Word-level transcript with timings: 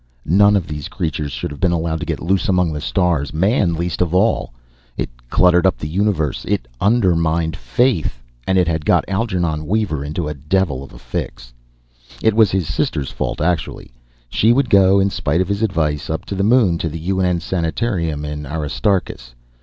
None 0.25 0.55
of 0.55 0.65
these 0.65 0.87
creatures 0.87 1.31
should 1.31 1.51
have 1.51 1.59
been 1.59 1.71
allowed 1.71 1.99
to 1.99 2.07
get 2.07 2.19
loose 2.19 2.49
among 2.49 2.73
the 2.73 2.81
stars, 2.81 3.35
Man 3.35 3.75
least 3.75 4.01
of 4.01 4.15
all. 4.15 4.51
It 4.97 5.11
cluttered 5.29 5.67
up 5.67 5.77
the 5.77 5.87
Universe. 5.87 6.43
It 6.45 6.67
undermined 6.79 7.55
Faith. 7.55 8.19
And 8.47 8.57
it 8.57 8.67
had 8.67 8.83
got 8.83 9.07
Algernon 9.07 9.67
Weaver 9.67 10.03
into 10.03 10.25
the 10.25 10.33
devil 10.33 10.83
of 10.83 10.91
a 10.91 10.97
fix. 10.97 11.53
It 12.23 12.33
was 12.33 12.49
his 12.49 12.67
sister's 12.67 13.11
fault, 13.11 13.41
actually. 13.41 13.91
She 14.27 14.51
would 14.51 14.71
go, 14.71 14.99
in 14.99 15.11
spite 15.11 15.39
of 15.39 15.49
his 15.49 15.61
advice, 15.61 16.09
up 16.09 16.25
to 16.25 16.35
the 16.35 16.41
Moon, 16.43 16.79
to 16.79 16.89
the 16.89 16.97
UN 16.99 17.39
sanatorium 17.39 18.25
in 18.25 18.47
Aristarchus. 18.47 19.35